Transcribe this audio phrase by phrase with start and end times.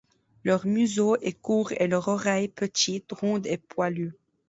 [0.43, 4.15] Leur museau est court et leur oreilles petites, rondes et poilues.